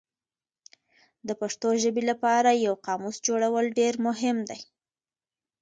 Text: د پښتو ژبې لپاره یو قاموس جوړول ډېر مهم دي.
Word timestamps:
د 1.27 1.29
پښتو 1.41 1.69
ژبې 1.81 2.03
لپاره 2.11 2.61
یو 2.65 2.73
قاموس 2.85 3.15
جوړول 3.27 3.65
ډېر 3.79 3.93
مهم 4.07 4.37
دي. 4.49 4.59